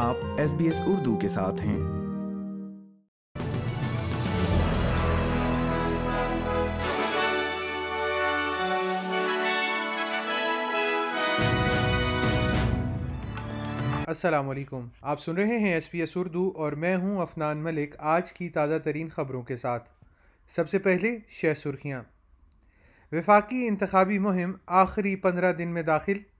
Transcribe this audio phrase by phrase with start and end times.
[0.00, 1.76] آپ S B S Urdu کے ساتھ ہیں۔
[14.06, 17.94] السلام علیکم۔ آپ سن رہے ہیں ایس پی ایس اردو اور میں ہوں افنان ملک
[17.98, 19.90] آج کی تازہ ترین خبروں کے ساتھ۔
[20.48, 22.02] سب سے پہلے شہ سرخیاں۔
[23.12, 26.37] وفاقی انتخابی مہم آخری پندرہ دن میں داخل۔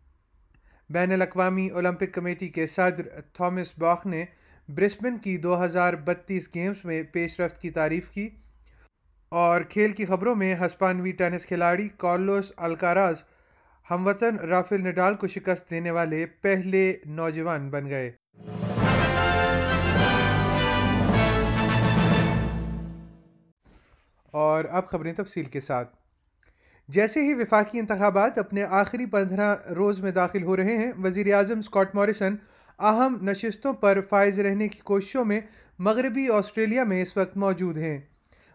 [0.91, 4.25] بین الاقوامی اولمپک کمیٹی کے صدر تھامس باخ نے
[4.69, 8.29] برسبن کی دو ہزار بتیس گیمز میں پیش رفت کی تعریف کی
[9.29, 13.15] اور کھیل کی خبروں میں ہسپانوی ٹینس کھلاڑی کارلوس الکاراز
[13.91, 18.13] ہم وطن رافیل نڈال کو شکست دینے والے پہلے نوجوان بن گئے۔
[24.25, 26.08] اور اب خبریں تفصیل کے ساتھ۔
[26.89, 31.59] جیسے ہی وفاقی انتخابات اپنے آخری پندرہ روز میں داخل ہو رہے ہیں وزیر اعظم
[31.59, 32.35] اسکاٹ موریسن
[32.79, 35.41] اہم نشستوں پر فائز رہنے کی کوششوں میں
[35.79, 38.01] مغربی آسٹریلیا میں اس وقت موجود ہیں۔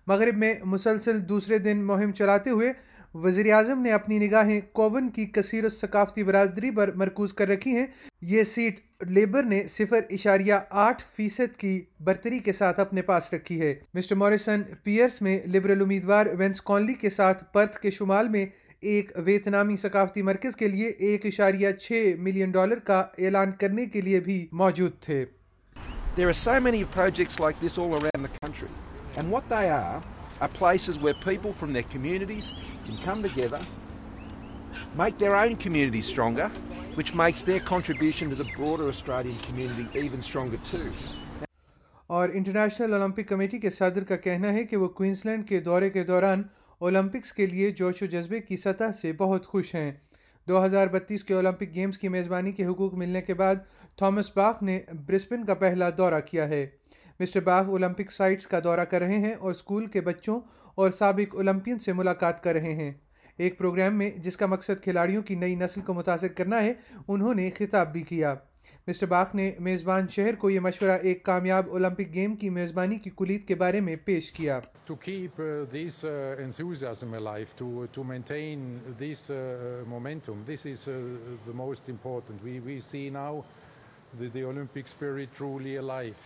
[0.08, 2.74] مغرب میں مسلسل دوسرے دن مہم چلاتے ہوئے
[3.16, 7.86] وزیر اعظم نے اپنی نگاہیں کوون کی کثیر ثقافتی برادری پر مرکوز کر رکھی ہیں
[8.22, 13.60] یہ سیٹ لیبر نے صفر اشاریہ آٹھ فیصد کی برتری کے ساتھ اپنے پاس رکھی
[13.62, 18.46] ہے مسٹر موریسن پیئرس میں لبرل امیدوار وینس کونلی کے ساتھ پرتھ کے شمال میں
[18.84, 24.02] ایک ویتنامی ثقافتی مرکز کے لیے ایک اشاریہ چھ ملین ڈالر کا اعلان کرنے کے
[24.02, 25.24] لیے بھی موجود تھے
[26.16, 28.68] There are so many projects like this all around the country.
[29.18, 30.02] And what they are
[30.44, 32.52] are places where people from their communities
[32.86, 33.60] can come together,
[34.96, 36.48] make their own communities stronger,
[36.96, 40.90] which makes their contribution to the broader Australian community even stronger too.
[42.10, 45.90] اور international Olympic committee کے صدر کا کہنا ہے کہ وہ coins land کے دورے
[45.90, 46.42] کے دوران
[46.82, 49.92] اولمپکس کے لیے جوش و جذبے کی سطح سے بہت خوش ہیں
[50.48, 53.64] دو ہزار بتیس کے اولمپک گیمز کی میزبانی کے حقوق ملنے کے بعد
[53.98, 56.66] تھامس باخ نے برسبن کا پہلا دورہ کیا ہے
[57.24, 60.40] مسٹر باغ اولمپک سائٹس کا دورہ کر رہے ہیں اور اسکول کے بچوں
[60.76, 62.92] اور سابق اولمپین سے ملاقات کر رہے ہیں
[63.40, 66.74] ایک پروگرام میں جس کا مقصد کھلاڑیوں کی نئی نسل کو متاثر کرنا ہے
[67.08, 68.34] انہوں نے خطاب بھی کیا
[68.88, 73.10] مسٹر باغ نے میزبان شہر کو یہ مشورہ ایک کامیاب اولمپک گیم کی میزبانی کی
[73.18, 77.88] کلید کے بارے میں پیش کیا to keep uh, this uh, enthusiasm alive, to uh,
[77.94, 78.64] to maintain
[78.98, 79.38] this uh,
[79.88, 80.42] momentum.
[80.46, 80.96] This is uh,
[81.46, 82.44] the most important.
[82.44, 83.46] We we see now
[84.14, 86.26] the, the Olympic spirit truly alive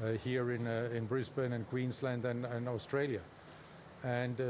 [0.00, 3.18] Uh, here in, uh, in Brisbane and Queensland and, and Australia.
[4.04, 4.44] And uh,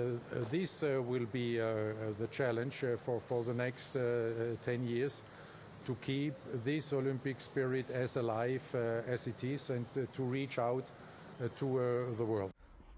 [0.50, 5.22] this will be the challenge for, for the next 10 years
[5.86, 8.62] to keep this Olympic spirit as alive
[9.08, 10.84] as it is and to reach out
[11.56, 11.66] to
[12.18, 12.50] the world.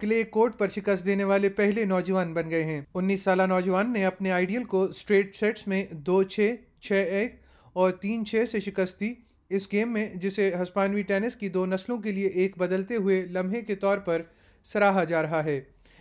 [0.00, 4.04] Clay court پر شکست دینے والے پہلے نوجوان بن گئے ہیں۔ انیس سالہ نوجوان نے
[4.04, 7.34] اپنے آئیڈیل کو اسٹریٹ سیٹس میں دو چھ چھ ایک
[7.72, 9.14] اور تین چھ سے شکست دی۔
[9.50, 13.62] اس گیم میں، جسے ہسپانوی ٹینس کی دو نسلوں کے لیے ایک بدلتے ہوئے لمحے
[13.62, 14.22] کے طور پر
[14.64, 15.60] سراہا جا رہا ہے۔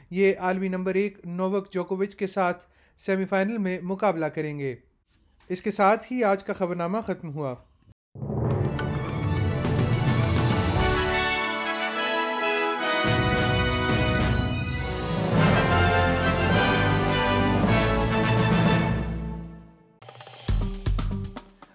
[0.09, 2.63] یہ عالمی نمبر ایک نووک جوکووچ کے ساتھ
[2.97, 4.75] سیمی فائنل میں مقابلہ کریں گے۔
[5.49, 7.55] اس کے ساتھ ہی آج کا خبرنامہ ختم ہوا۔